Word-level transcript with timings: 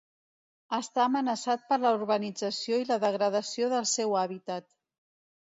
Està 0.77 1.03
amenaçat 1.09 1.67
per 1.73 1.77
la 1.83 1.91
urbanització 1.99 2.81
i 2.85 2.87
la 2.93 2.97
degradació 3.05 3.71
del 3.75 3.89
seu 3.95 4.21
hàbitat. 4.23 4.71